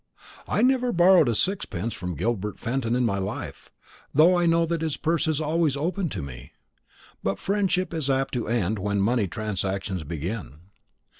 "I 0.47 0.63
never 0.63 0.91
borrowed 0.91 1.29
a 1.29 1.35
sixpence 1.35 1.93
from 1.93 2.15
Gilbert 2.15 2.57
Fenton 2.57 2.95
in 2.95 3.05
my 3.05 3.19
life, 3.19 3.69
though 4.15 4.35
I 4.35 4.47
know 4.47 4.65
that 4.65 4.81
his 4.81 4.97
purse 4.97 5.27
is 5.27 5.39
always 5.39 5.77
open 5.77 6.09
to 6.09 6.23
me. 6.23 6.53
But 7.21 7.37
friendship 7.37 7.93
is 7.93 8.09
apt 8.09 8.33
to 8.33 8.47
end 8.47 8.79
when 8.79 8.99
money 8.99 9.27
transactions 9.27 10.03
begin. 10.03 10.61